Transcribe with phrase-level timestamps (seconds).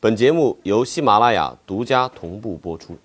[0.00, 2.96] 本节目由喜马拉雅独家同步播出。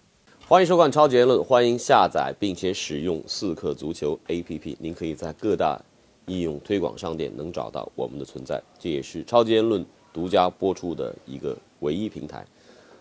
[0.47, 4.75] 欢迎收看《超级言论》，欢迎下载并且使用四克足球 APP。
[4.77, 5.81] 您可以在各大
[6.27, 9.81] 应用推广商店能找到我们的存在，这也是《超级言论》
[10.13, 12.45] 独家播出的一个唯一平台。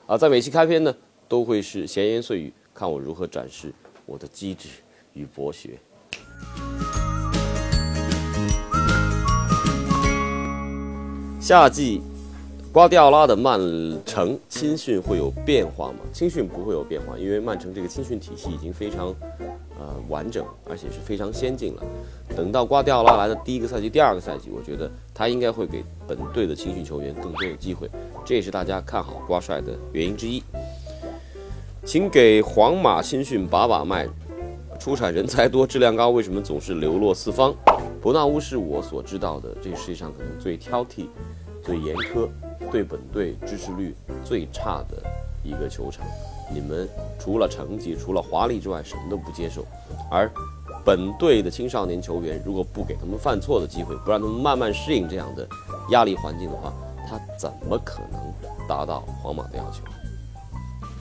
[0.07, 0.95] 啊，在每期开篇呢，
[1.29, 3.75] 都会是闲言碎语，看我如何展示
[4.07, 4.71] 我的机智
[5.13, 5.79] 与博学。
[11.39, 12.00] 夏季，
[12.72, 13.61] 瓜迪奥拉的曼
[14.07, 15.99] 城青训会有变化吗？
[16.11, 19.14] 青训不会有变化，因为曼城这个青训体系已经非常
[19.79, 21.82] 呃完整，而且是非常先进了。
[22.35, 27.90] 等到瓜迪奥拉来的第一个赛季、第二个赛季，我觉得他应该会给本队的青训球员更多的机会，
[28.25, 30.43] 这也是大家看好瓜帅的原因之一。
[31.85, 34.08] 请给皇马青训把把脉，
[34.80, 37.55] 出产人才多、质量高，为什么总是流落四方？
[38.00, 41.04] 伯纳乌是我所知道的这个世界上可能最挑剔。
[41.64, 42.28] 最严苛、
[42.70, 45.02] 对本队支持率最差的
[45.42, 46.06] 一个球场，
[46.52, 46.88] 你们
[47.19, 49.64] 除了成绩、除了华丽之外，什么都不接受。
[50.10, 50.30] 而
[50.84, 55.46] 本队的青少年球员，如果不给他们犯错的机会，不让他们慢慢适应这样的
[55.91, 56.72] 压力环境的话，
[57.08, 58.32] 他怎么可能
[58.69, 59.82] 达到皇马的要求？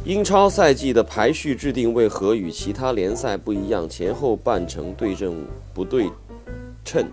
[0.03, 3.87] 英超赛季的排序制定为何与其他联赛不一样？
[3.87, 6.09] 前后半程对阵不对
[6.83, 7.05] 称？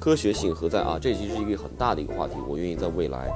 [0.00, 0.98] 科学性何在啊？
[1.00, 3.32] 这其实是一个很大的一个话题，我愿意在未来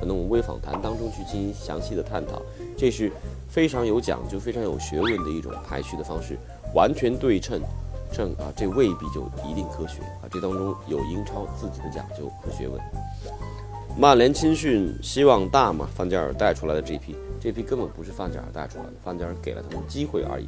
[0.00, 2.42] 可能我们微访谈当中去进行详细的探讨。
[2.76, 3.10] 这是
[3.48, 6.36] 非常有讲究、非常有学问的一种排序的方式，
[6.74, 7.60] 完全对称，
[8.12, 10.28] 称啊，这未必就一定科学啊。
[10.30, 12.80] 这当中有英超自己的讲究和学问。
[13.98, 15.88] 曼联青训希望大吗？
[15.94, 20.46] 范加尔带出来的这批，这批根本不是范加尔带出来的，范加尔给了他们机会而已。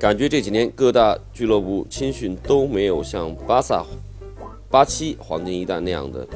[0.00, 3.84] 感觉这几年各大俱乐部青训都没有像巴萨。
[4.68, 6.26] 八七黄金一代那样的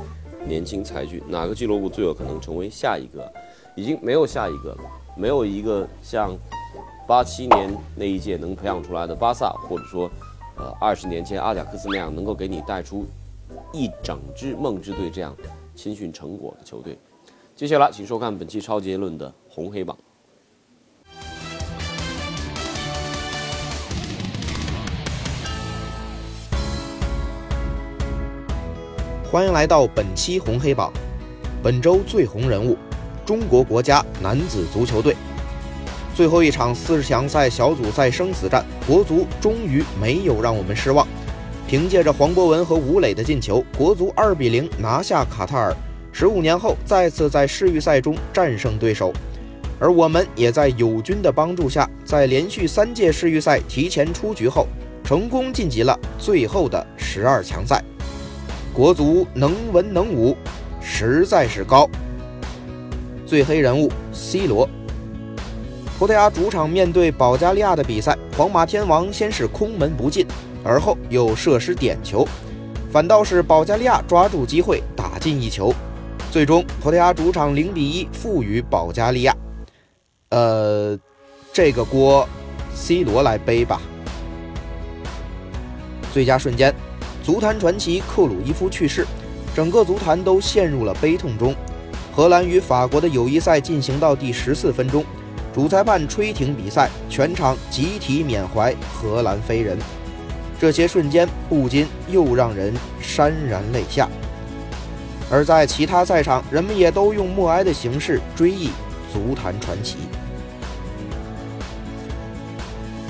[0.47, 3.33] 年轻才俊，哪个俱乐部最有可能成为下一个？
[3.74, 4.79] 已经没有下一个了，
[5.17, 6.34] 没有一个像
[7.07, 10.11] 八七年那一届能培养出来的巴萨，或者说，
[10.56, 13.05] 呃，二十年前阿贾克斯那样能够给你带出
[13.73, 15.36] 一整支梦之队这样
[15.74, 16.98] 青训成果的球队。
[17.55, 19.96] 接下来，请收看本期超级论的红黑榜。
[29.36, 30.91] 欢迎来到本期红黑榜，
[31.63, 32.74] 本周最红人物，
[33.27, 35.14] 中国国家男子足球队。
[36.14, 41.07] 最后一场四十强赛小组赛生死战，国足终于没有让我们失望。
[41.69, 45.77] 凭借着黄博文和吴磊的进球，国足二比零拿下卡塔尔。
[46.13, 49.13] 十五年后，再次在世预赛中战胜对手，
[49.79, 54.67] 而我们也在友军的帮助下，在连续三届世预赛提前出局后，
[55.05, 57.85] 成功晋级了最后的十二强赛。
[58.77, 60.37] 国足能文能武，
[60.83, 61.89] 实在是高。
[63.25, 64.69] 最黑人物 C 罗。
[65.98, 70.27] 葡萄牙主场面对保加利亚的比赛，皇马天王先是空门不进，
[70.63, 72.29] 而后又射失点球，
[72.92, 75.73] 反倒是保加利亚抓住机会打进一球，
[76.31, 79.35] 最终葡萄牙主场零比一负于保加利亚。
[80.29, 80.98] 呃，
[81.51, 82.29] 这个锅
[82.75, 83.81] C 罗来背吧。
[86.13, 86.75] 最佳瞬间。
[87.27, 89.05] 足坛传奇克鲁伊夫去世，
[89.53, 91.53] 整个足坛都陷入了悲痛中。
[92.14, 95.05] 荷兰与法国的友谊赛进行到第十四分钟，
[95.53, 99.77] 主裁判吹停比赛，全场集体缅怀荷兰飞人。
[100.61, 102.73] 这些瞬间不禁又让人
[103.03, 104.09] 潸然泪下。
[105.29, 108.70] 而在其他赛场，人们也都用默哀的形式追忆
[109.13, 109.97] 足坛传奇。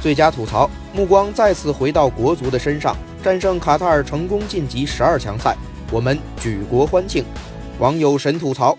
[0.00, 2.96] 最佳吐槽，目光再次回到国足的身上。
[3.26, 5.56] 战胜卡塔尔，成功晋级十二强赛，
[5.90, 7.24] 我们举国欢庆。
[7.80, 8.78] 网友神吐槽：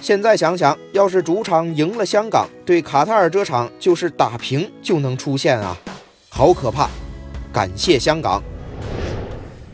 [0.00, 5.76] 现在想想，要是主场赢了香港，对卡塔尔这场就是打平就能出现啊，
[6.28, 6.88] 好可怕！
[7.52, 8.40] 感谢香港。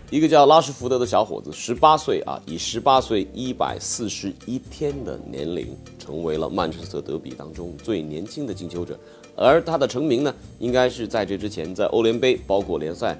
[0.08, 8.98] 一个叫拉什福德的小伙子，十八岁啊，以十八岁一百四十一天的年龄，成为了曼彻斯特德比当中最年轻的进球者。
[9.36, 13.14] 而他的成名呢，应该是在这之前，在欧联杯包括联赛。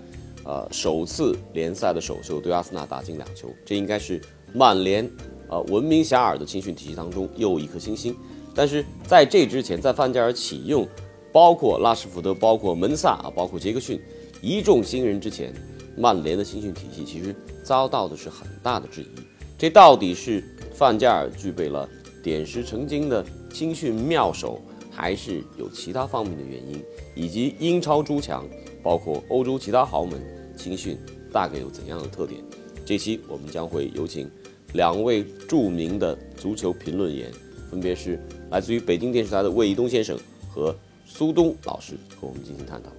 [0.46, 4.20] 呃，首次联赛的首秀对阿森纳打进两球，这应该是
[4.54, 5.10] 曼联
[5.48, 8.16] 呃闻名遐迩的青训体系当中又一颗新星。
[8.54, 10.86] 但是在这之前，在范加尔启用
[11.32, 14.00] 包括拉什福德、包括门萨啊、包括杰克逊
[14.40, 15.52] 一众新人之前，
[15.96, 17.34] 曼联的青训体系其实
[17.64, 19.08] 遭到的是很大的质疑。
[19.58, 21.88] 这到底是范加尔具备了
[22.22, 24.60] 点石成金的青训妙手，
[24.92, 26.80] 还是有其他方面的原因？
[27.16, 28.44] 以及英超诸强，
[28.82, 30.35] 包括欧洲其他豪门？
[30.56, 30.98] 青训
[31.30, 32.42] 大概有怎样的特点？
[32.84, 34.30] 这期我们将会有请
[34.72, 37.30] 两位著名的足球评论员
[37.70, 38.18] 分别是
[38.50, 40.18] 来自于北京电视台的魏一东先生
[40.48, 40.74] 和
[41.04, 42.90] 苏东老师，和我们进行探讨。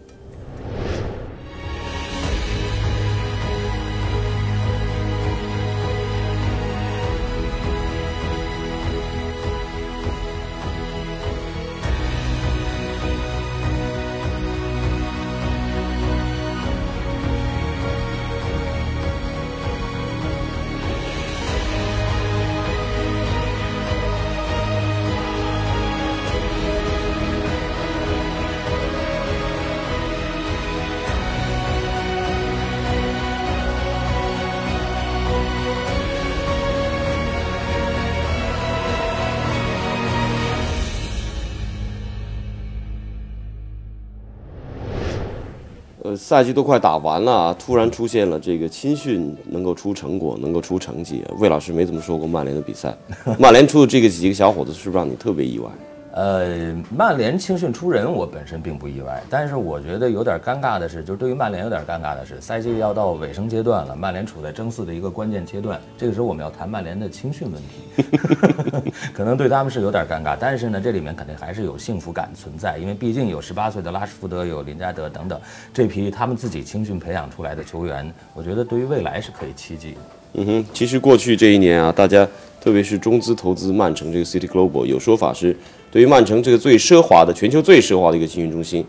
[46.27, 51.24] 赛季都快打完了啊，突然出现了这个青训能够出成果，能够出成绩。
[51.39, 52.94] 魏老师没怎么说过曼联的比赛，
[53.39, 55.69] 曼联出的这个几个小伙子是不是让你特别意外？
[56.17, 72.31] 呃，曼联青训出人，我本身并不意外，但是我觉得有点尴尬的是，就是对于曼联有点尴尬的是，赛季要到尾声阶段了，曼联处在争四的一个关键阶段，这个时候我们要谈曼联的青训问题，可能对他们是有点尴尬，但是呢，这里面肯定还是有幸福感。
[72.33, 75.39] 存在，因为毕竟有十八岁的拉什福德，有林加德等等
[75.71, 79.97] 这批他们自己青训培养出来的球员，我觉得对于未来是可以期冀的。
[80.33, 82.27] 嗯哼，其实过去这一年啊，大家
[82.59, 85.55] 特别是中资投资曼城这个 City Global，有说法是
[85.89, 88.85] 对于曼城这个最奢华的全球最奢华的一个集训中心，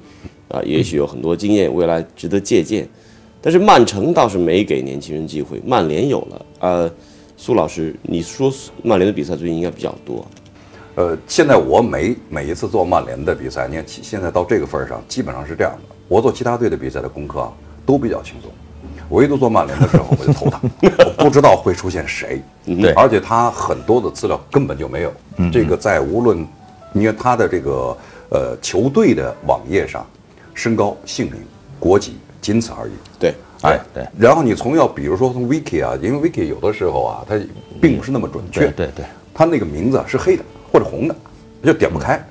[0.48, 2.86] 啊，也许有很多经验，未来值得借鉴。
[3.40, 6.46] 但是曼城倒是没给年轻人机会，曼联有了。
[6.58, 6.90] 呃，
[7.36, 8.52] 苏老师，你说
[8.82, 10.26] 曼联的比赛最近应该比较多。
[10.96, 15.94] 呃，现在我每每一次做曼联的比赛，你看现在到这个份儿上，基本上是这样的。
[16.08, 17.52] 我做其他队的比赛的功课啊，
[17.86, 18.50] 都比较轻松。
[19.10, 20.60] 唯独做曼联的时候，我就头大，
[21.16, 25.12] 我不知道会出现谁，对而且他很多的资料根本就没有。
[25.52, 26.44] 这个在无论
[26.92, 27.96] 你看他的这个
[28.30, 30.06] 呃球队的网页上，
[30.54, 31.34] 身高、姓名、
[31.78, 32.92] 国籍仅此而已。
[33.18, 37.38] 对，哎，对然后你从要比如说从 wiki 啊，因为 wiki 有的时候啊，它
[37.80, 38.60] 并不是那么准确。
[38.60, 39.04] 对对对，
[39.34, 40.42] 他那个名字是黑的
[40.72, 41.14] 或者红的，
[41.62, 42.22] 就点不开。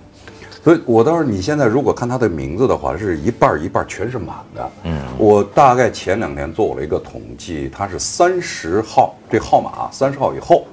[0.64, 4.70] 所以我倒是你现在如果看他的名字的话，是一半儿一半儿全是满的。
[4.84, 10.66] 嗯，我大概前两天做了一个统计，他是三十号这号码三十号以后，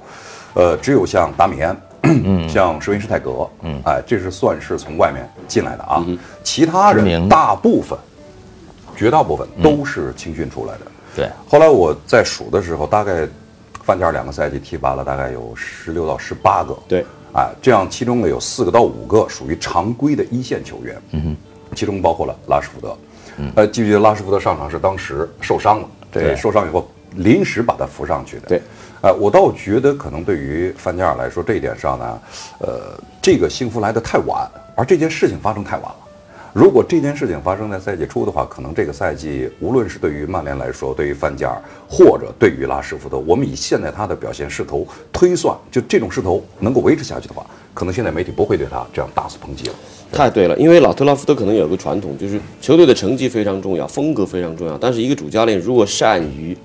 [0.53, 6.05] 呃，只有像达米安，嗯，像施温施泰格，嗯，哎，这是算是从外面进来的啊。
[6.43, 7.97] 其他人大部分，
[8.95, 10.81] 绝大部分都是青训出来的。
[11.15, 13.27] 对，后来我在数的时候，大概
[13.83, 16.77] 范加尔两个赛季提拔了，大概有十六到十八个。
[16.87, 21.35] 对，哎，这样其中呢有四个到五个属于常规的一线球员，嗯哼，
[21.75, 22.97] 其中包括了拉什福德。
[23.37, 23.51] 嗯。
[23.55, 26.35] 呃，记不记得拉什福德上场是当时受伤了，这对。
[26.35, 28.47] 受伤以后临时把他扶上去的。
[28.47, 28.61] 对，
[29.01, 32.21] 呃，我倒觉得可能对于范加尔来说这一点上呢，
[32.59, 35.95] 呃，这个幸福来得太晚，而这件事情发生太晚了。
[36.53, 49.75] 如果这件事情发生在赛季初的话，可能这个赛季无论是对于曼联来说，对于范加尔，或者对于拉什福德，我们以现在他的表现势头推算，就这种势头能够维持下去的话，可能现在媒体不会对他这样大肆抨击了。
[50.13, 54.77] 太对了，因为老特拉福德可能有个传统，就是球队的成绩非常重要，风格非常重要。
[54.77, 56.57] 但是一个主教练如果善于，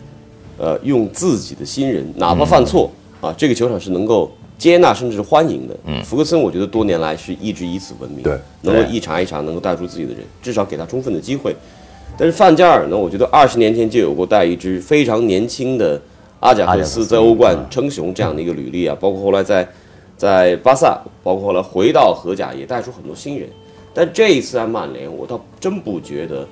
[0.61, 2.91] 呃，用自己的新人，哪怕犯错、
[3.23, 5.75] 啊，这个球场是能够接纳甚至是欢迎的。
[5.87, 11.57] 嗯，福格森我觉得多年来是一直以此闻名，对，能够一茬一茬能够带出自己的人，至少给他充分的机会。
[12.19, 15.99] 但是范加尔呢，我觉得二十年前就有过带一支非常年轻的
[16.41, 19.67] 阿贾克斯阿贾克斯在欧冠称雄这样的一个履历啊，包括后来在
[20.19, 23.49] 在巴萨，包括后来回到荷甲也带出很多新人。
[23.95, 26.47] 但这一次在曼联，我倒真不觉得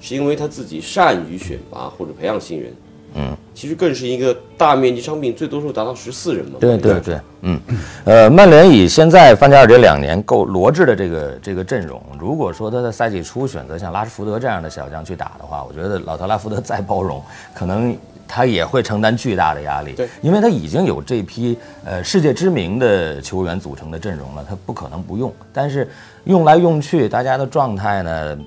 [0.00, 2.72] 是因为他自己善于选拔或者培养新人，
[3.14, 6.58] 嗯，其实更是一个大面积伤病，最多数达到十四人嘛。
[6.60, 7.60] 对对对，嗯，
[8.04, 17.20] 呃，曼联以现在范加尔这两年够罗致的这个这个阵容，如果说他在赛季初选择像拉什福德这样的小将去打的话，我觉得老特拉福德再包容，
[17.52, 17.96] 可能
[18.28, 19.92] 他也会承担巨大的压力。
[19.94, 25.32] 对因为他已经有这批呃世界知名的球员组成的阵容了，他不可能不用。
[25.52, 25.88] 但是
[26.24, 28.38] 用来用去，大家的状态呢？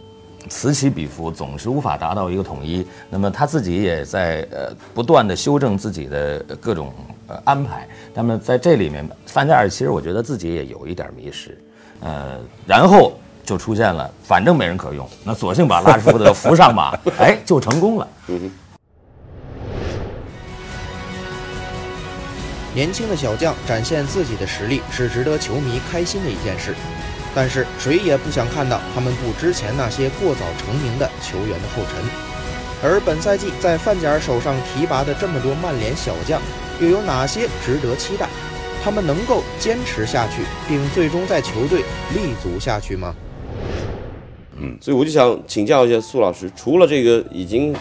[0.50, 2.86] 此起彼伏，总是无法达到一个统一。
[3.10, 6.94] 那么他自己也在呃不断的修正自己的呃各种
[7.28, 7.88] 呃安排。
[8.14, 11.58] 那么在这里面，范加尔其实我觉得自己也有一点迷失，
[12.02, 18.08] 呃，然后就出现了，反正没人可用，那索性把拉什福德扶上马，哎，就成功了。
[22.76, 26.74] 年轻的小将展现自己的实力是值得球迷开心的一件事，
[27.36, 32.04] 但是谁也不想看到他们步之前那些过早成名的球员的后尘。
[32.84, 36.42] 而本赛季在范加尔手上提拔的这么多曼联小将，
[36.82, 38.28] 又有哪些值得期待？
[38.84, 43.16] 他们能够坚持下去，并最终在球队立足下去吗？
[44.60, 47.74] 嗯所以我就想请教一下苏老师，除了这个已经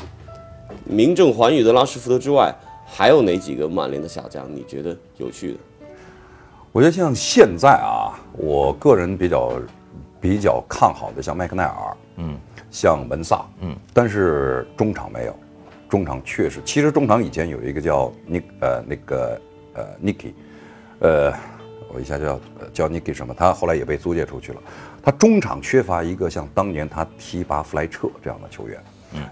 [0.84, 2.54] 名正寰宇的拉什福德之外，
[2.86, 5.58] 还有哪几个曼联的小将你觉得有趣的？
[6.72, 9.52] 我觉得像现在啊，我个人比较
[10.18, 12.38] 比较看好的像麦克奈尔，嗯，
[12.70, 15.36] 像文萨，嗯，但是中场没有，
[15.86, 19.40] 中场确实，其实中场以前有一个叫尼呃那个
[19.74, 20.32] 呃 Niki，
[21.00, 21.30] 呃，
[21.92, 24.62] 我一下就要呃叫 Niki 什么，他后来也被租借出去了，
[25.02, 28.82] 他中场缺乏一个像当年他提拔弗莱彻这样的球员。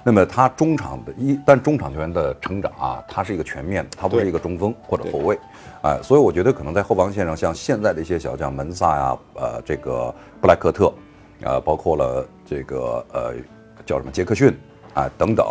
[0.05, 5.39] 那么他中场的一，但中场球员的成长啊，他是一个全面的，他不是一个中锋或者后卫，
[5.83, 10.93] 哎，所以我觉得可能在后防线上，像现在的一些小将门萨呀，呃，这个布莱克特，
[11.43, 13.35] 呃，包括了这个呃
[13.87, 14.55] 叫什么杰克逊
[14.95, 15.47] 啊等等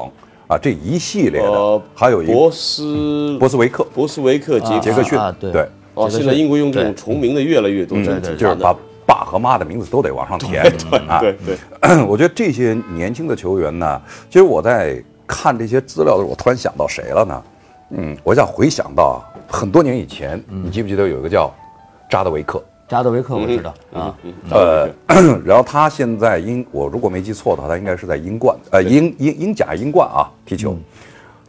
[0.47, 5.17] 啊这一系列的呃，还有一博斯博斯维克，博斯维克杰杰克逊。
[5.17, 5.51] 啊，对。
[5.51, 5.67] 对。
[5.95, 8.73] 哦，现在英国用这种重名的越来越多，就是把
[9.09, 10.61] 爸和妈的名字都得往上填
[11.07, 11.19] 啊。
[11.19, 11.57] 对对，
[12.05, 13.99] 我觉得这些年轻的球员呢，
[14.29, 17.43] 其实我在看这些资料的时候，我突然想到谁了呢？
[17.91, 21.51] 嗯，我想回想到很多年以前，你记不记得有一个叫
[22.07, 22.63] 扎德维克？
[22.87, 24.15] 扎德维克我知道啊，
[24.51, 24.89] 呃，
[25.45, 30.77] 然后他现在英，我如果没记错的话，他应该是在英冠，呃，英英英甲英冠啊踢球。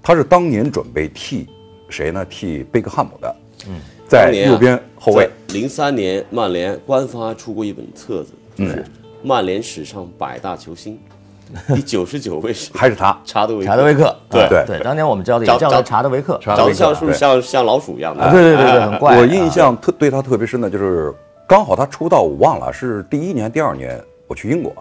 [0.02, 1.46] 他是当年准备替
[1.90, 2.24] 谁呢？
[2.24, 3.36] 替贝克汉姆的。
[3.68, 5.30] 嗯，在右边后卫。
[5.52, 8.84] 零三年曼联官方还出过一本册子，就是
[9.22, 10.98] 曼联史上百大球星，
[11.74, 13.16] 第九十九位是还是他。
[13.24, 18.24] 查德维克查德维克，对啊对对，当年我们教的也叫查德维克，查德维克长得像是不是像像老鼠一样的？
[18.24, 19.16] 啊对对对对，很怪。
[19.16, 21.14] 我印象特对他特别深的就是，
[21.46, 24.72] 刚好他出道，我忘了是第一年、第二年，我去英国，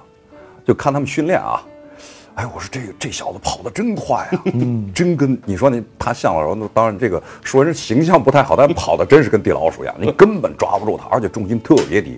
[0.66, 1.62] 就看他们训练啊。
[2.40, 4.44] 哎，我说这个这小子跑得真快啊，
[4.96, 12.18] 真跟你说你他像了，然后当然这个说人形象不太好，但跑的真是跟地老鼠一样，你根本抓不住他，而且重心特别低。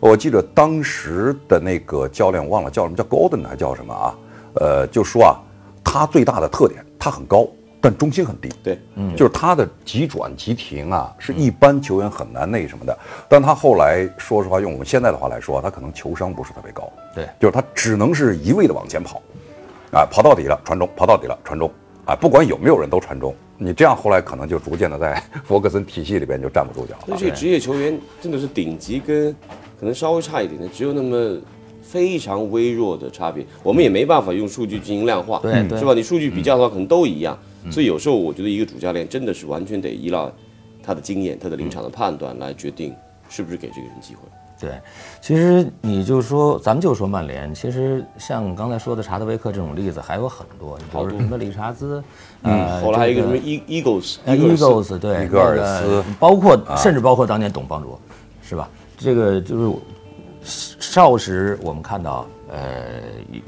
[0.00, 4.14] 我记得当时的那个教练忘了叫什么，叫 Golden 还叫什么啊？
[4.54, 5.36] 呃，就说啊，
[5.84, 7.46] 他最大的特点，他很高，
[7.78, 8.48] 但重心很低。
[8.64, 8.80] 对，
[9.14, 12.98] 就是他的急转急停啊，是一般球员很难那什么的。
[13.28, 19.20] 但他后来说实话，用我们现在的话来说，他可能球商不是特别高，对就是他只能是一味的往前跑，
[19.92, 21.70] 啊，跑到底了传中，跑到底了传中，
[22.04, 23.34] 啊，不管有没有人都传中。
[23.60, 27.06] 你这样后来可能就逐渐的在 弗格森体系里边就站不住脚了。
[27.06, 29.34] 所以这个职业球员真的是顶级跟
[29.80, 31.36] 可能稍微差一点的，只有那么
[31.82, 35.92] 非常微弱的差别，我们也没办法用数据进行量化，对对是吧？
[35.92, 37.36] 你数据比较的话，可能都一样。
[37.70, 40.32] 所以有时候我觉得一个主教练真的是完全得依赖
[40.82, 42.94] 他的经验、他的临场的判断来决定
[43.28, 44.20] 是不是给这个人机会。
[44.60, 44.80] 对，
[45.20, 52.02] 其实你就说，咱们就说曼联，其实像刚才说的查德维克这种例子还有很多，你比如说什么理查兹，
[52.42, 58.00] 呃，后来还有一个什么这 E Eagles 呃 Eagles 对，伊戈尔斯包括甚至包括当年董方卓，
[58.42, 58.68] 是吧？
[58.96, 59.76] 这个就是
[60.80, 63.00] 少时我们看到，呃，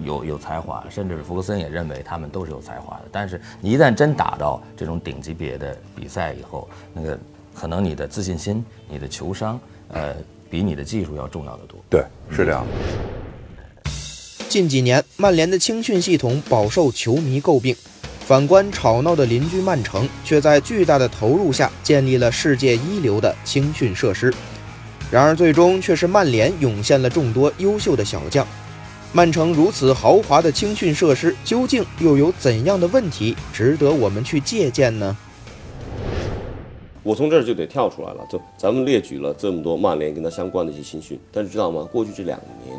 [0.04, 3.04] 有有才华，甚至福格森也认为他们都是有才华的。
[3.10, 7.18] 但是你一旦真打到这种顶级别的比赛以后，那个
[7.52, 10.14] 可能你的自信心、你的球商，呃，
[10.50, 11.78] 比你的技术要重要的多。
[11.88, 12.66] 对，是这样。
[14.48, 17.74] 近几年，曼联的青训系统饱受球迷诟病。
[18.26, 24.32] 反观吵闹的邻居曼城，却在巨大的投入下建立了世界一流的青训设施。
[25.10, 28.46] 然而，最终却是曼联涌现了众多优秀的小将。
[29.12, 35.16] 曼城如此豪华的青训设施，究竟又有怎样的问题值得我们去借鉴呢？
[37.02, 41.88] 我从这儿就得跳出来了，就咱们列举了这么多曼联跟他相关的一些青训，但是知道吗？
[41.90, 42.78] 过去这两年，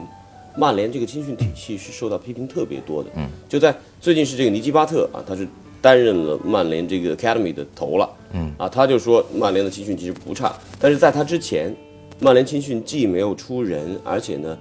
[0.55, 3.09] 曼联这个青训体系是受到批评特别多的。
[3.15, 5.47] 嗯，就在最近是这个尼基巴特啊，他是
[5.81, 8.07] 担任了曼联这个 academy 的头了。
[8.33, 11.75] 嗯，啊，他就说曼联的青训其实不差，但是在他之前，
[12.19, 14.57] 曼联青训既没有出人，而且呢，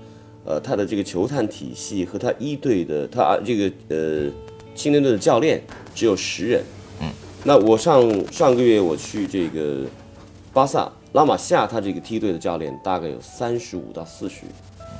[0.46, 4.30] 呃，他的这个球探体系和他一队的他啊这个呃
[4.74, 5.62] 青年队的教练
[5.94, 6.64] 只有十人。
[7.42, 9.86] 那我上上个月我去这个
[10.52, 14.42] 巴萨拉玛夏，他这个梯队的教练大概有三十五到四十，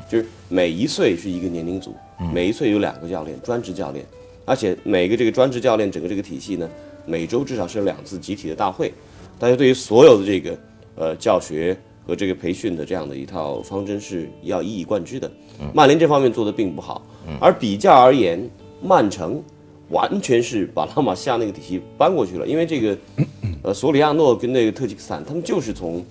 [0.09, 1.95] 就是每一岁是一个年龄组，
[2.33, 4.05] 每一岁有两个教练，专职教练，
[4.47, 6.69] 而且每个这个专职教练整个这个体系呢，
[7.05, 8.91] 每周至少是有两次集体的大会，
[9.39, 10.59] 大家对于所有的这个
[10.97, 15.31] 呃教学和这个培训的这样的一套方针是要一以贯之的。
[15.75, 17.07] 曼联这方面做的并不好，
[17.39, 18.49] 而比较而言，
[18.83, 19.43] 曼城。
[19.91, 22.99] 完全是把拉玛西亚那个体系搬过去了，因为这个，
[23.63, 26.05] 呃，索里亚诺跟那个特吉克斯坦，他们就是从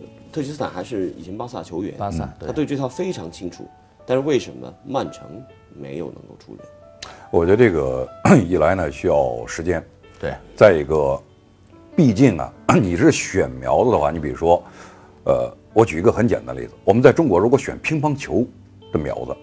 [0.00, 3.66] 呃特吉克斯坦还是以前巴萨球员，巴萨他对这套非常清楚。
[4.06, 5.26] 但是为什么曼城
[5.78, 6.66] 没有能够出人？
[7.30, 8.08] 我觉得这个
[8.48, 9.84] 一来呢需要时间，
[10.18, 11.22] 对，再一个，
[11.94, 14.62] 毕竟啊， 你是选苗子的话，你比如说，
[15.24, 18.46] 呃，我举一个很简单的例子，我们在中国如果选乒乓球
[18.90, 19.36] 的苗子，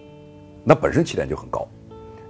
[0.64, 1.68] 那本身起点就很高，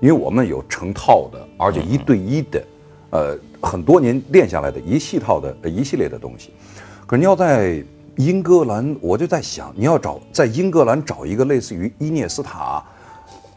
[0.01, 2.63] 因为我们有成套的，而且一对一的，
[3.11, 6.51] 呃，很多年练下来的一系套的、呃一系列的东西。
[7.07, 7.83] 可是你要在
[8.17, 12.83] 英格兰，我就在想，你要找在英格兰找一个类似于伊涅斯塔，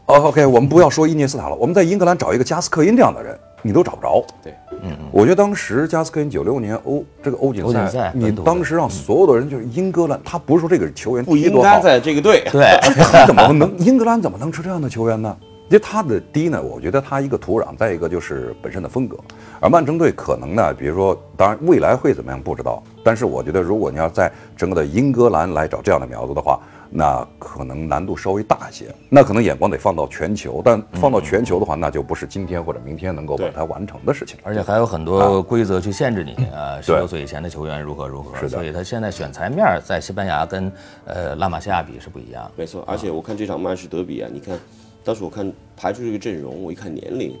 [0.06, 4.24] 哦，OK，我们不要说伊涅斯塔了，我们在英格兰找一个加斯克因这样的人，你都找不着。
[4.42, 12.44] 对，嗯我觉得当时加斯克因九六年欧这个欧锦赛你当时让所有的人就是英格兰，他不是说这个球员不应该在这个队。
[12.52, 15.36] 对，他怎么能英格兰怎么能出这样的球员呢？
[15.70, 19.16] 因为他的第一呢，我觉得他一个土壤，再一个就是本身的风格。
[19.60, 26.58] 而曼城队可能呢，比如说，当然未来会怎么样不知道，但是我觉得如果你要在整个的英格兰来找这样的苗子的话，
[26.90, 28.92] 那可能难度稍微大一些。
[29.08, 34.40] 那可能眼光得放到全球，但放到全球的话，那就不是今天或者明天能够把它完成的事情。
[34.42, 40.72] 而且还有很多规则去限制你啊，十六岁以前的球员如何如何，是的所以他现在选材面儿在西班牙跟
[41.04, 42.50] 呃拉玛西亚比是不一样的。
[42.56, 44.58] 没错，而且我看这场曼市德比啊，你看，
[45.02, 47.34] 当时我看排出这个阵容，我一看年龄，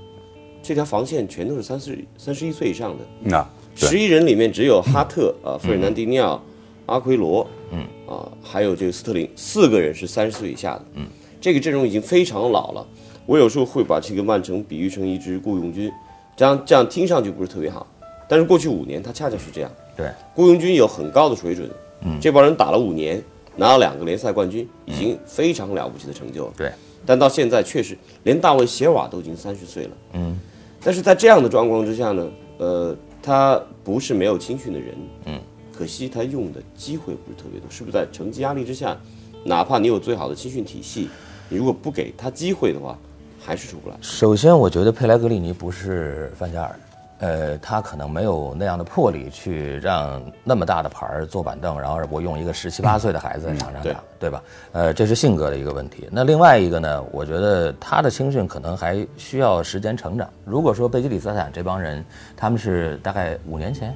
[0.62, 6.42] 这条防线全都是三十三十一岁以上的，那十一人里面只有哈特啊、费尔南迪尼奥、
[6.86, 11.06] 阿奎罗，嗯啊，还有这个斯特林，四个人是三十岁以下的，嗯，
[11.40, 12.86] 这个阵容已经非常老了。
[13.26, 15.92] 我有时候会把这个曼城比喻成一支雇佣军，
[16.36, 17.86] 这样这样听上去不是特别好，
[18.28, 21.70] 但是过去五年他恰恰是这样，对，雇佣军有很高的水准，
[22.02, 23.22] 嗯，这帮人打了五年，
[23.54, 26.52] 拿了两个联赛冠军，已经非常了不起的成就了。
[26.56, 26.72] 对，
[27.06, 30.38] 但到现在确实连大卫席尔瓦都已经三十岁了，嗯，
[30.82, 34.94] 但是在这样的状况之下呢，呃，他不是没有青训的人，
[35.26, 35.40] 嗯，
[35.76, 38.98] 可惜他用的机会不是特别多，是不是在成绩压力之下，
[39.44, 41.08] 哪怕你有最好的青训体系，
[41.48, 42.98] 你如果不给他机会的话，
[43.40, 43.96] 还是出不来。
[44.00, 46.78] 首先，我觉得佩莱格里尼不是范加尔，
[47.20, 54.42] 呃，他可能没有那样的魄力去让那么大的牌儿坐板凳，然后我用一个十七八岁的孩子在场上对打，对吧？
[54.72, 56.08] 呃，这是性格的一个问题。
[56.10, 60.28] 那另外一个呢，我觉得他的青训可能还需要时间成长。
[60.44, 62.02] 如果说贝基里斯坦这帮人，
[62.34, 63.94] 他们是大概五年前，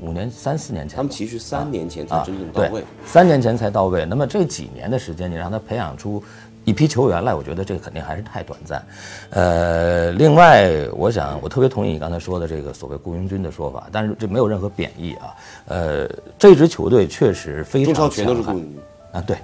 [0.00, 4.04] 五年三四年前，他们其实三年前才啊真正到位对，，三年前才到位。
[4.04, 6.22] 那么这几年的时间，你让他培养出
[6.66, 8.84] 一批球员来，我觉得这个肯定还是太短暂。
[9.30, 15.34] 呃，另外，我想我特别同意你刚才说的这个所谓雇佣军的说法，但是这没有任何贬义啊。
[15.68, 18.82] 呃，这支球队确实非常中超全都是强悍雇佣军。
[19.12, 19.38] 啊，对，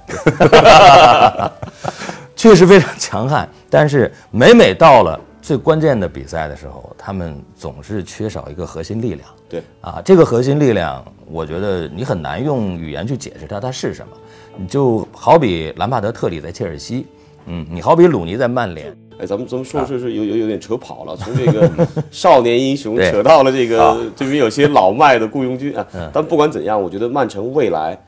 [2.34, 9.28] 确实非常强悍，但是每每到了最关键的比赛的时候，他们总是缺少一个核心力量。
[9.48, 14.16] 对啊，这个核心力量，我觉得你很难用语言去解释它，它是什么。
[14.62, 17.04] 你就好比兰帕德、特里在切尔西，
[17.46, 21.68] 嗯，你好比鲁尼在曼联，哎，咱们咱们说说是有有有点扯跑了，从这个
[22.12, 25.84] 少年英雄扯到了这个这边有些老迈的雇佣军啊。
[26.12, 28.00] 但不管怎样，我觉得曼城未来，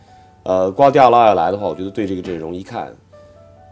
[0.44, 2.84] 呃，瓜迪奥拉要来的话，我觉得对这个阵容一看，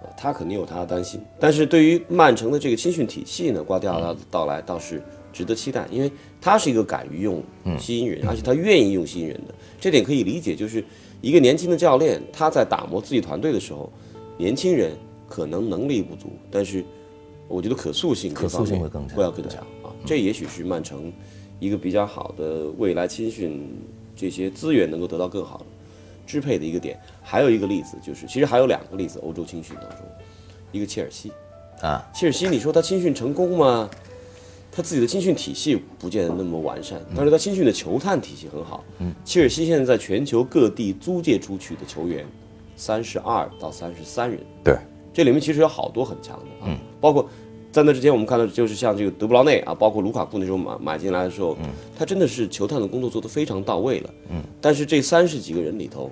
[0.02, 1.20] 呃他肯定有他的担心。
[1.38, 5.00] 但是对于曼城的这个青训体系呢，瓜迪奥拉的到来倒是
[5.32, 7.40] 值得期待，因为他是一个敢于用
[7.78, 10.56] 新人，而且他愿意用新人的，这点可以理解。
[10.56, 10.84] 就是
[11.22, 13.90] 一个年轻的教练，他在打磨自己团队的时候，
[14.36, 14.92] 年轻人
[15.28, 16.84] 可能能力不足，但是
[17.48, 19.88] 我觉得可塑性这可塑性会更强会要更强啊。
[20.04, 21.12] 这也许是曼城
[21.60, 23.66] 一个比较好的未来青训
[24.16, 25.66] 这些资源能够得到更好的
[26.26, 26.98] 支配的一个点。
[27.22, 30.00] 还有一个例子就是，其实还有两个例子，欧洲青训当中，
[30.72, 31.30] 一个切尔西
[31.80, 33.88] 啊，切尔西，你说他青训成功吗？
[34.74, 38.82] 他自己的青训体系不见得那么完善，但是他青训的球探体系很好。
[39.00, 42.24] 嗯，切尔西现在在全球各地租借出去的球员，
[42.74, 44.74] 三十二到三十三人，对，
[45.12, 47.28] 这里面其实有好多很强的啊，包括
[47.70, 51.54] 在那之前我们看到就是像这个德布劳内啊，包括卢卡库那时候买买进来的时候，
[51.98, 54.10] 他真的是球探的工作做得非常到位了。
[54.30, 56.10] 嗯，但是这三十几个人里头，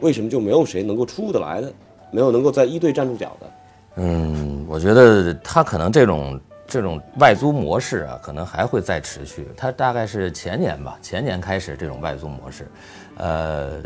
[0.00, 1.72] 为什么就没有谁能够出得来的，
[2.12, 3.50] 没有能够在一队站住脚的？
[3.96, 6.38] 嗯，我觉得他可能这种
[6.76, 9.48] 这种外租模式啊，可能还会再持续。
[9.56, 12.68] 它大概是前年吧，前年开始这种外租模式，
[13.16, 13.80] 呃，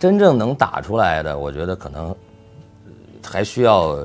[0.00, 2.92] 真正能打出来的，我觉得可能呃
[3.22, 3.96] 还需要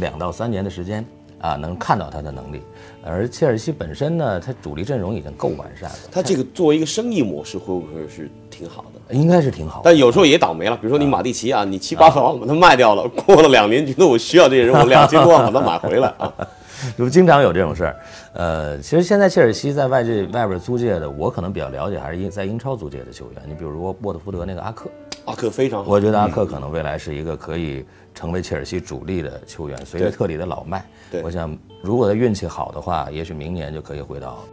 [0.00, 1.04] 两到三年的时间
[1.42, 2.62] 啊，能看到他的能力。
[3.04, 9.14] 而切尔西本身呢，它主力阵容已经够完善了，他这个作为一个生意模式，会不会是挺好的？
[9.14, 9.82] 应该是挺好的。
[9.84, 16.32] 但有时候也倒霉了，比如说你马蒂奇啊，你七八百万把他卖掉了， 过了两年觉得我需要这些人，我两千多万把它买回来啊。
[16.96, 17.96] 就经常有这种事儿。
[18.32, 23.42] 呃，其实现在切尔西在外界外边租借的，我可能比较了解，还是英在英超租借的球员。
[23.46, 24.90] 你比如说沃特福德那个阿克，
[25.24, 27.84] 阿克非常好，我觉得阿克可能未来是一个可以
[28.14, 29.86] 成为切尔西主力的球员。
[29.86, 34.44] 随着特里的老迈，对我想如果他运气好的话，也许明年就可以回到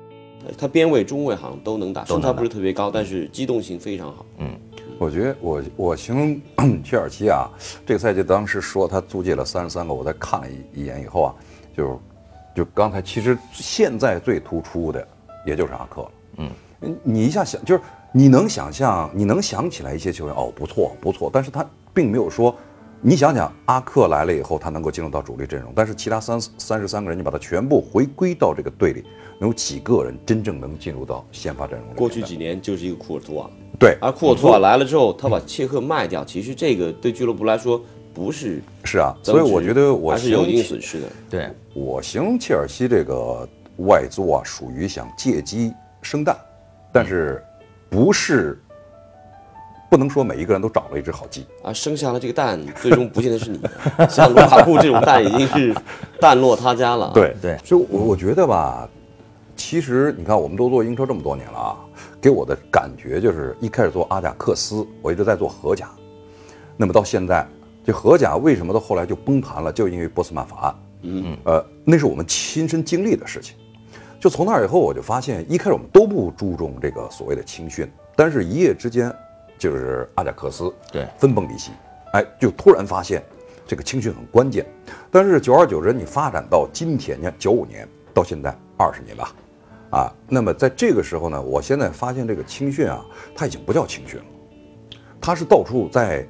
[0.46, 4.26] 呃他边位、中位好像都能打，身材不是特别高，但是机动性非常好。
[4.38, 4.50] 嗯
[4.98, 6.42] 我觉得我我形容
[6.86, 7.50] 切尔西啊，
[7.88, 11.36] 这个赛季当时说他租借了三十三个，我在看了一一眼以后啊，
[11.76, 11.98] 就是
[12.56, 15.08] 就刚才其实现在最突出的
[15.46, 16.12] 也就是阿克了。
[16.38, 22.56] 嗯，你一下想就是你能想象，你能想起来一些球员哦，不错不错，但是他并没有说。
[23.04, 29.04] 你想想，阿克来了以后，他能够进入到主力阵容，但是其他三三十三个人，你把他全部回归到这个队里，
[29.40, 31.96] 能有几个人真正能进入到先发阵容？
[31.96, 37.82] 过去几年就是一个库尔图瓦，对，而库尔图瓦来了之后，他把切赫卖掉，其实这个对俱乐部来说
[38.14, 41.08] 不是是啊，所以我觉得我还是有一定损失的。
[41.30, 43.48] 对，我形容切尔西这个
[43.78, 46.36] 外租啊，属于想借机生蛋，
[46.92, 47.44] 但是
[47.90, 48.62] 不是
[49.90, 51.46] 不能说每一个人都找了一只好鸡。
[51.64, 53.70] 啊，生下了这个蛋，最终不见得是你的。
[54.10, 55.76] 像卢卡库这种蛋已经是
[56.20, 58.90] 蛋落他家了。，对对所以我我觉得吧，
[59.56, 61.78] 其实你看，我们都做英超这么多年了啊，
[62.20, 65.90] 给我的感觉就是一开始做阿贾克斯，我一直在做荷甲，
[66.76, 67.48] 那么到现在，
[67.92, 69.70] 这荷甲为什么到后来就崩盘了？
[69.70, 70.76] 就因为波斯曼法案。
[71.02, 73.58] 嗯，呃，那是我们亲身经历的事情。
[74.18, 79.14] 就从那以后，我就发现，一开始我们都不注重这个所谓的青训，但是一夜之间，
[79.58, 81.72] 就是阿贾克斯对分崩离析，
[82.14, 83.22] 哎，就突然发现
[83.68, 84.66] 这个青训很关键。
[85.12, 89.36] 但是久而久之，你发展到今天，你看九五年到现在二十年吧，
[89.90, 93.04] 啊，那么在这个时候呢，我现在发现这个青训啊，
[93.36, 94.26] 它已经不叫青训了，
[95.20, 96.26] 它是到处在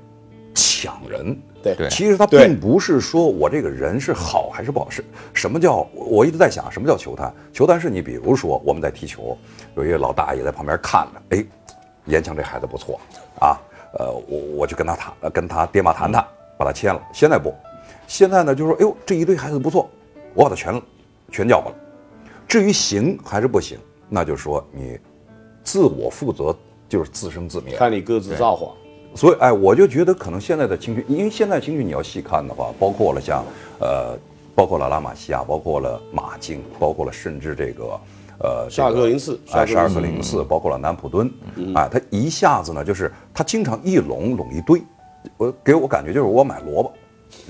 [0.81, 1.37] 抢人。
[1.61, 7.31] 对对其实他并不是说我这个人是好还是不好，是什么叫我一直在想什么叫球探？
[7.53, 9.37] 球探是你比如说我们在踢球，
[9.75, 11.45] 有一个老大爷在旁边看着，哎，
[12.05, 12.99] 严强这孩子不错
[13.39, 13.61] 啊，
[13.99, 16.25] 呃，我我去跟他谈，呃跟他爹妈谈谈，
[16.57, 16.99] 把他签了。
[17.13, 17.53] 现在不，
[18.07, 19.87] 现在呢就说，哎呦，这一堆孩子不错，
[20.33, 20.81] 我把他全
[21.31, 21.77] 全叫过来。
[22.47, 23.77] 至于行还是不行，
[24.09, 24.99] 那就说你
[25.63, 26.57] 自我负责，
[26.89, 27.77] 就是自生自灭。
[27.77, 28.73] 看你各自造化。
[29.13, 33.43] 所以，哎，我就觉得可能现在的青训，因为现在青训你要细看的话，包括了像，
[33.79, 34.17] 呃，
[34.55, 37.99] 包括了拉玛西亚，包括了马竞，包括了甚至这个，
[38.39, 41.29] 呃，沙尔克零四哎，沙尔克沙尔克零四，包括了南普敦，
[41.75, 44.81] 哎，他一下子呢，就是他经常一拢拢一堆，
[45.37, 46.93] 我给我感觉就是我买萝卜，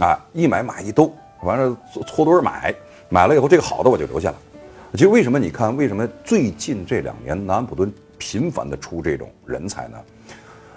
[0.03, 2.73] 啊，一买买一兜，完了搓搓堆儿买，
[3.07, 4.37] 买了以后这个好的我就留下了。
[4.93, 9.97] 其实为什么你看，为什么最近这两年南安普敦频繁的出这种人才呢？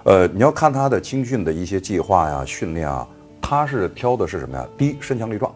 [0.05, 3.07] 呃，你要看他的青训的一些计划呀、训练啊，
[3.41, 4.67] 他是挑的是什么呀？
[4.77, 5.53] 第一，身强力壮，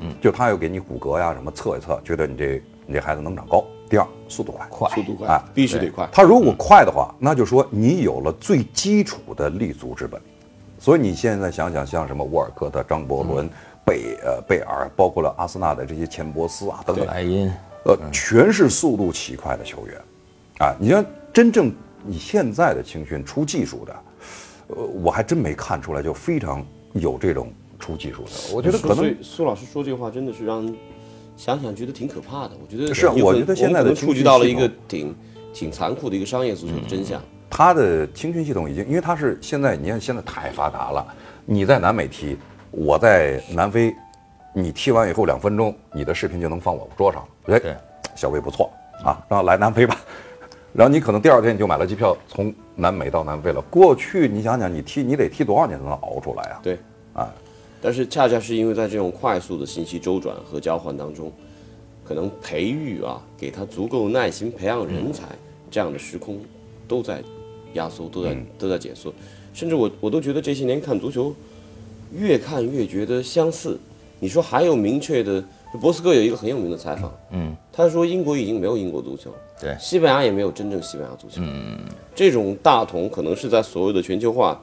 [0.00, 3.64] 嗯，就他要给你骨骼呀什么测一测，觉得你这你这孩子能长高。
[3.88, 6.08] 第二，速度快，快速度快哎，必须得快。
[6.12, 10.20] 他如果快的话，那就说你有了最基础的立足之本。
[10.78, 13.48] 所以你现在想想，像什么沃尔克特、张伯伦、
[13.82, 17.50] 贝呃贝尔，包括了阿森纳的这些钱伯斯啊等等，莱茵，
[17.84, 19.96] 呃，全是速度奇快的球员，
[20.58, 21.72] 啊，你像真正
[22.06, 23.96] 你现在的青训出技术的，
[24.68, 28.30] 呃，我还真没看出来就非常有这种出技术的。
[28.54, 30.76] 我觉得可能苏老师说这话真的是让人
[31.36, 32.52] 想想觉得挺可怕的。
[32.62, 35.14] 我觉得是我觉得现在的我们可能触及到了一个挺
[35.52, 37.20] 挺残酷的一个商业足球的真相。
[37.48, 41.06] 他的青训系统已经，因为他是现在你看现在太发达了，
[41.44, 42.36] 你在南美踢，
[42.70, 43.94] 我在南非，
[44.52, 47.76] 你踢完以后两分钟，你的视频就能放我桌上，哎对，
[48.14, 48.70] 小魏不错
[49.04, 49.96] 啊，然后来南非吧，
[50.76, 53.62] 然后你可能第二天你就买了机票从南美到南非了。
[53.70, 56.60] 过去你想想，你踢你得踢多少年才能熬出来啊？
[56.62, 56.78] 对，
[57.14, 57.32] 啊，
[57.80, 61.32] 但是恰恰是因为在这种快速的信息周转和交换当中，
[62.04, 65.24] 可能培育啊，给他足够耐心培养人才、
[65.70, 66.38] 这样的时空
[66.86, 67.22] 都在
[67.72, 69.10] 压缩，都在、都在减缩，
[69.54, 71.34] 甚至我我都觉得这些年看足球，
[72.12, 73.78] 越看越觉得相似。
[74.20, 75.42] 你说还有明确的，
[75.80, 81.78] 博斯克有一个很有名的采访，嗯，他说英国已经没有英国足球，对西班牙也没有真正西班牙足球，嗯，
[82.14, 84.60] 这种大同可能是在所谓的全球化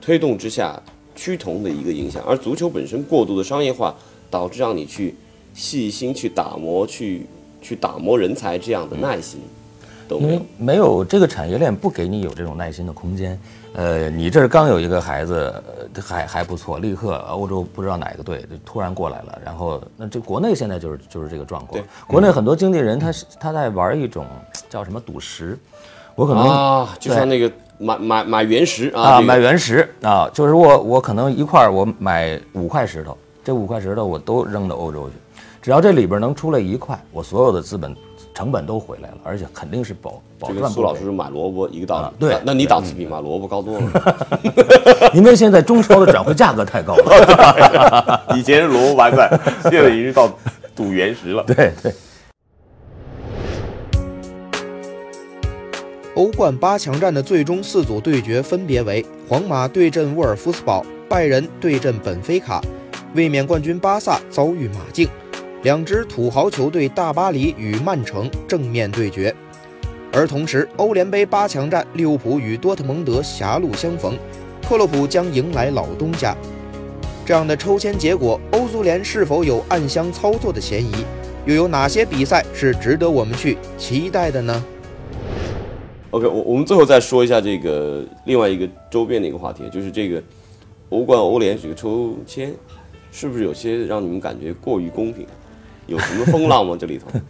[0.00, 0.80] 推动之下
[1.14, 3.94] 趋同的一个影响，而足球本身过度的商业化，
[4.30, 5.14] 导致让你去
[5.52, 7.26] 细心去打磨、去
[7.60, 9.40] 去打磨人才这样的耐心
[10.08, 10.42] 都没有。
[10.56, 13.38] 没有这个产业链不给你有这种耐心的空间。
[13.78, 15.54] 呃，你这儿刚有一个孩子，
[15.94, 21.80] 呃还还不错，立刻欧洲不知道哪个队就突然过来了，然后那这国内现在就是就是这个状况。
[21.80, 21.86] 对。
[22.04, 24.26] 国内很多经纪人他是他在玩一种
[24.68, 25.56] 叫什么赌石，
[26.16, 35.14] 我可能啊，就像那个买买买原石啊，啊，买原石啊，就是我我可能一块儿我买五块石头，这五块石头我都扔到欧洲去，
[35.62, 37.94] 只要这里边能出来一块，我所有的资本
[38.38, 42.12] 成本都回来了，而且肯定是保保赚苏老师是买萝卜一个道理啊。
[42.20, 43.90] 对那那你档次比买萝卜高多了。
[45.12, 48.22] 因为现在中超的转会价格太高了。
[48.36, 49.28] 以前是萝卜白菜，
[49.68, 50.30] 现在已经到
[50.76, 51.42] 赌原石了。
[51.48, 51.92] 对对。
[56.14, 62.60] 欧冠八强战的最终四组对决分别为皇马对阵沃尔夫斯堡，拜仁对阵本菲卡，
[63.16, 65.08] 卫冕冠军巴萨遭遇马竞，
[65.64, 69.34] 两支土豪球队大巴黎与曼城正面对决。
[70.12, 74.16] 而同时，欧联杯八强战，利物浦与多特蒙德狭路相逢，
[74.62, 76.36] 克洛普将迎来老东家。
[77.26, 80.92] 这样的抽签结果，欧足联是否有暗箱操作的嫌疑？
[81.44, 84.64] 又有哪些比赛是值得我们去期待的呢
[86.10, 90.22] ？OK，我我们最后再说一下这个另外一个周边的一个话题，就是这个
[90.88, 92.54] 欧冠、欧联这个抽签，
[93.10, 95.26] 是不是有些让你们感觉过于公平？
[95.88, 96.76] 有什么风浪吗？
[96.78, 97.06] 这里头？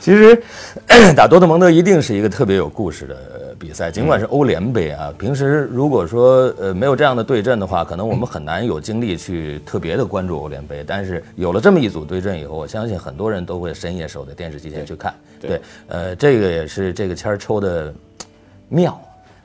[0.00, 0.42] 其实
[1.16, 5.12] 打多特蒙德一定是一个特别有故事的呃比赛，尽管是欧联杯啊。
[5.18, 10.84] 平时如果说呃没有这样的对阵的话，可能我们很难有精力去特别的关注欧联杯。
[10.86, 15.14] 但是有了这么一组对阵以后，我相信很多人都会深夜守在电视机前去看。
[15.40, 17.92] 对对，呃，这个也是这个签儿抽的
[18.68, 18.98] 妙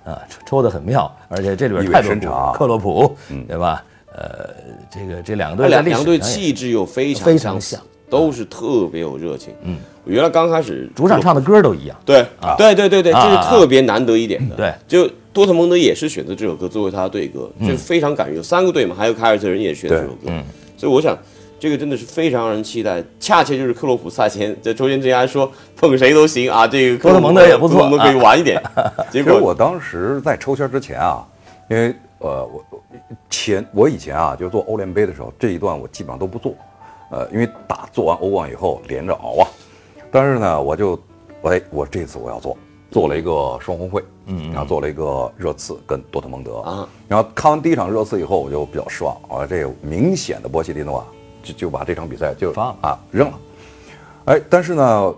[0.05, 3.15] 啊，抽抽的很妙，而且这里边意味太多深长啊克洛普，
[3.47, 3.83] 对吧？
[4.15, 4.49] 呃，
[4.89, 9.53] 这个这两个队在两两队历史上也气质又非常非常像，都是特别有热情。
[9.63, 11.95] 嗯，我原来刚开始主场唱的歌都一样。
[12.05, 12.25] 对
[12.57, 14.55] 对对对对，啊这是特别难得一点的。
[14.55, 18.35] 对，就多特蒙德也是选择这首歌作为他的队歌，这非常感人。
[18.35, 20.43] 有三个队嘛，还有凯尔特人也选这首歌，嗯
[20.75, 21.17] 所以我想
[21.59, 23.03] 这个真的是非常让人期待。
[23.19, 28.61] 恰恰就是克洛普赛前在抽签之前还说碰谁都行啊，这个多特蒙德也不错多特蒙德可以玩一点。
[29.11, 31.23] 结果我当时在抽签之前啊，
[31.69, 32.81] 因为呃我我
[33.29, 36.55] 前我以前啊就做欧联杯的时候，这一段我基本上都不做，
[37.09, 39.47] 呃，因为打做完欧冠以后连着熬啊。
[40.11, 40.99] 但是呢，我就
[41.43, 42.57] 哎我这次我要做，
[42.89, 51.05] 做了一个双红会，嗯，然后做了一个热刺跟多特蒙德啊，然后看完第一场热刺以后，我就比较失望，啊，这个明显的波切蒂诺啊，
[51.43, 53.39] 就就把这场比赛就放啊扔了。
[54.25, 55.15] 哎，但是呢，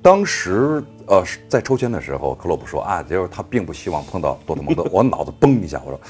[0.00, 4.84] 当时呃在抽签的时候，克洛普说啊，就是他并不希望碰到多特蒙德。
[4.92, 6.00] 我脑子嘣一下，我说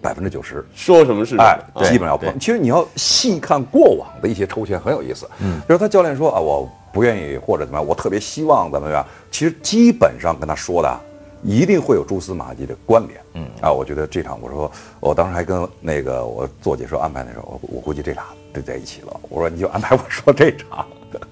[0.00, 2.38] 百分之九十，说什么是哎，啊基本上要碰。
[2.38, 11.00] 其实你要细看过往的一些抽签很有意思，嗯，就是他教练说啊，我不愿意或者怎么样，我特别希望怎么样，其实基本上跟他说的啊。
[11.44, 19.20] 一定会有蛛丝马迹的关联，嗯啊，我觉得这场，我说我当时还跟那个我做解说安排的时候，我我估计这俩得在一起了。
[19.28, 20.84] 我说你就安排我说这场，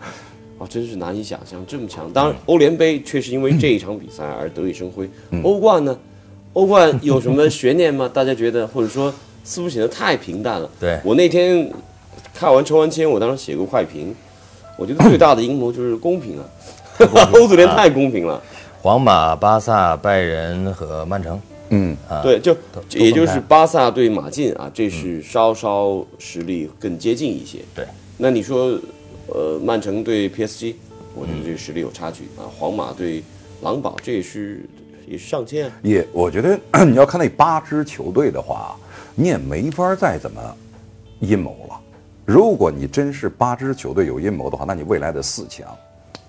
[0.59, 2.12] 哦，真是难以想象这么强。
[2.12, 5.11] 当然，欧联杯确实因为这一场比赛而得以生辉。
[5.42, 5.98] 欧冠呢？
[6.54, 8.08] 欧冠有什么悬念吗？
[8.12, 9.12] 大家觉得，或者说
[9.44, 10.68] 似乎显得太平淡了。
[10.80, 11.70] 对我那天
[12.32, 14.14] 看完抽完签，我当时写过快评，
[14.78, 16.44] 我觉得最大的阴谋就是公平啊，
[17.34, 18.42] 欧足联太公平了。
[18.80, 21.40] 皇马、巴萨、拜仁和曼城，
[21.70, 27.60] 嗯，啊，对，就都也就是巴萨对马竞啊，这是稍稍实力更接近一些。
[27.74, 27.84] 对，
[28.18, 28.78] 那你说，
[29.28, 30.74] 呃，曼城对 PSG，
[31.14, 32.44] 我觉得这个实力有差距啊。
[32.58, 33.22] 皇马对
[33.62, 34.60] 狼堡，这也是
[35.06, 35.72] 也上千啊。
[35.82, 38.76] 也我觉得 你要看那八支球队的话，
[39.14, 40.40] 你也没法再怎么
[41.20, 41.80] 阴谋了。
[42.24, 45.68] 如果你真是八支球队有阴谋的话，那你未来的四强，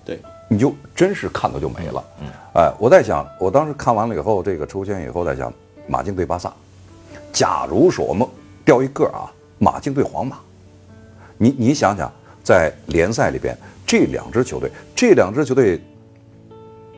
[0.04, 2.04] 对，你就真是看到就没了。
[2.20, 5.52] 嗯，哎，我在想，我当时看完了以后，这个抽签以后在想，
[5.86, 6.52] 马竞对巴萨，
[7.32, 8.28] 假如说我们
[8.64, 10.38] 掉一个啊，马竞对皇马，
[11.38, 12.12] 你你想想，
[12.44, 15.80] 在联赛里边这两支球队，这两支球队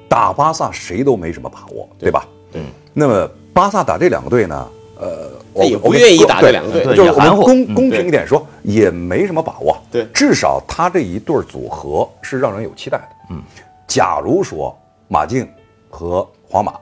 [0.08, 2.26] 打巴萨谁都没什么把握，对吧？
[2.54, 2.64] 嗯。
[2.94, 4.68] 那么巴萨打这两个队呢？
[5.00, 9.80] 呃，我也不我愿意打这两个队就是我们公公平一点说，也没什么把握。
[9.92, 13.08] 对至少他这一对组合是让人有期待的。
[13.30, 13.40] 嗯，
[13.86, 15.48] 假如说马竞
[15.88, 16.72] 和皇马，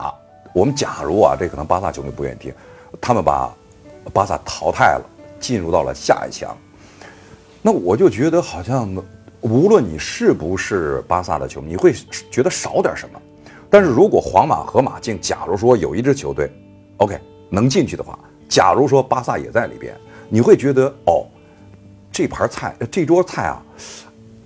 [0.54, 2.54] 我们假如啊，这可能巴萨球迷不愿意听，
[3.02, 3.52] 他们把
[4.14, 5.04] 巴萨淘汰了，
[5.38, 6.56] 进入到了下一强，
[7.60, 8.88] 那我就觉得好像
[9.46, 11.94] 无论你是不是巴萨的球迷，你会
[12.30, 13.20] 觉得少点什么。
[13.70, 16.50] 但是如果皇马和马竞，假如说有一支球队
[16.96, 19.94] ，OK 能进去的话，假如说巴萨也在里边，
[20.28, 21.24] 你会觉得哦，
[22.10, 23.62] 这盘菜这桌菜啊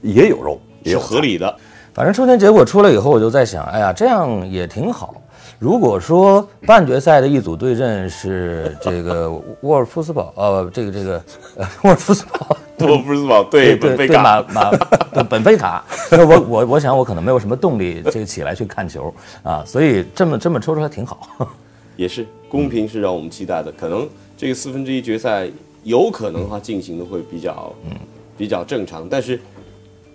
[0.02, 1.00] 也有肉，也有。
[1.00, 1.56] 合理的。
[1.94, 5.14] 反正抽签结果出来以后，我就在想，哎呀，这样也挺好。
[5.58, 9.30] 如果说半决赛的一组对阵是这个
[9.62, 11.22] 沃尔夫斯堡，呃，这个这个，
[11.56, 14.70] 呃，沃尔夫斯堡多夫斯堡对本菲对对马卡，马
[15.12, 21.28] 对本菲卡，那我我我想我可能没有什么动力这个起来去看球啊，所以这么这么抽出来挺好。
[21.96, 23.70] 也是公平是让我们期待的。
[23.72, 25.48] 可能这个四分之一决赛
[25.82, 27.96] 有可能它进行的会比较嗯
[28.38, 29.38] 比较正常，但是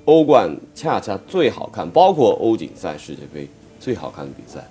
[0.05, 3.47] 欧冠恰恰最好看，包括欧锦赛、世界杯
[3.79, 4.67] 最好看的比赛，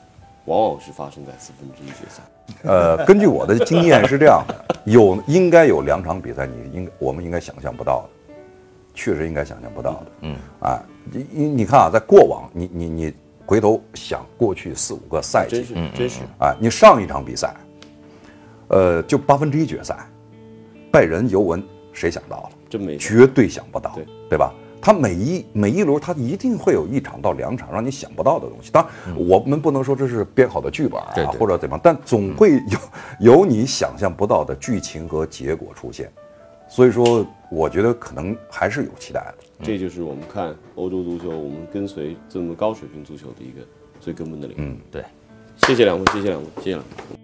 [0.46, 2.22] 往往是发生在四分之一决赛。
[2.62, 8.34] 呃，根据我的经验是这样的，有应该有两场比赛，你应我们应该想象不到的，
[8.94, 10.06] 确实应该想象不到的。
[10.22, 13.14] 嗯，啊，你你你看啊，在过往，你你你
[13.46, 17.54] 回头想过去四五个赛季，真是真是，啊，你上一场比赛，
[18.68, 19.96] 呃，就八分之一决赛，
[20.92, 22.50] 拜仁尤文，谁想到了？
[22.68, 24.52] 真没错绝对想不到，对对吧？
[24.84, 28.70] 他每一每一轮，它一定会有一场到两场让你想不到的东西。
[28.70, 32.78] 当然，我们不能说这是编好的剧本啊，对对或者怎么样，但总会有
[33.18, 36.12] 有你想象不到的剧情和结果出现。
[36.68, 39.44] 所以说，我觉得可能还是有期待的。
[39.62, 43.66] 这就是我们看欧洲足球，我们跟随这么高水平足球的一个
[44.00, 44.60] 最根本的领域。
[44.60, 45.02] 嗯，对，
[45.66, 47.23] 谢谢两位，谢谢两位，谢谢两位。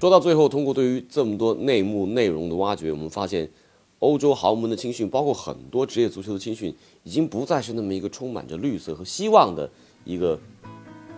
[0.00, 3.50] 说到最后，通过对于这么多内幕内容的挖掘，我们发现，
[3.98, 9.68] 欧洲豪门的青训，包括很多职业足球的青训，已经不再是那么一个充满着绿色和希望的
[10.04, 10.38] 一个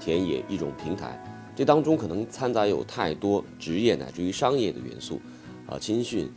[0.00, 1.22] 田野、一种平台。
[1.54, 5.20] 这当中可能掺杂有太多职业乃至于商业的元素，
[5.66, 6.30] 啊，青训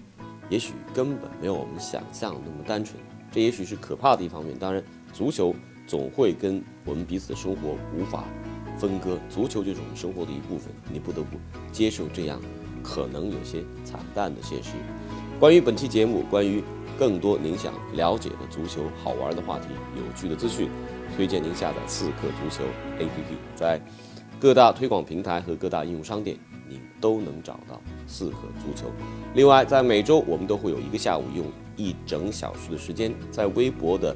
[0.49, 3.01] 也许根本没有我们想象那么单纯，
[3.31, 4.53] 这也许是可怕的一方面。
[4.59, 5.55] 当然，足球
[5.87, 8.25] 总会跟我们彼此的生活无法
[8.77, 11.37] 分割，足球就是我们生活的一部分，你不得不
[11.71, 12.39] 接受这样
[12.81, 14.71] 可能有些惨淡的现实。
[15.39, 16.63] 关于本期节目，关于
[16.97, 20.69] 更多您想了解的足球好玩的话题、有趣的资讯，
[21.15, 22.63] 推荐您下载刺客足球
[22.99, 23.81] APP，在
[24.39, 28.91] 各大推广平台和各大应用商店，您都能找到四合足球。
[29.33, 34.15] 另外，在每周我们都会有一个下午，用一整小时的时间，在微博的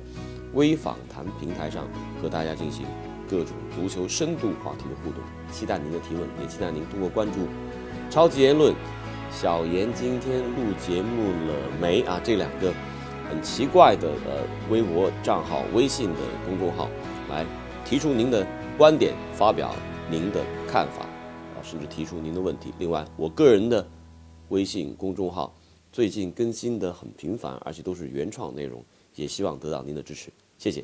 [0.54, 1.88] 微访谈平台上
[2.22, 2.86] 和大家进行
[3.30, 5.22] 各种足球深度话题的互动。
[5.52, 7.40] 期待您的提问，也期待您通过关注
[8.10, 8.74] “超级言论”、
[9.32, 12.74] “小严今天录节目了没”啊这两个
[13.30, 16.90] 很奇怪的呃微博账号、微信的公众号
[17.30, 17.46] 来
[17.86, 18.46] 提出您的
[18.78, 19.76] 观点，发表
[20.10, 22.74] 您的看法啊，甚至提出您的问题。
[22.80, 23.86] 另外，我个人的
[24.50, 25.54] 微信公众号
[25.92, 28.84] 最近更新的很频繁，而且都是原创内容，
[29.16, 30.84] 也希望得到您的支持，谢谢。